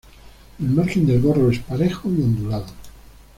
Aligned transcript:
El 0.59 0.65
margen 0.69 1.05
del 1.05 1.21
gorro 1.21 1.51
es 1.51 1.59
parejo 1.59 2.09
y 2.09 2.23
ondulado. 2.23 2.65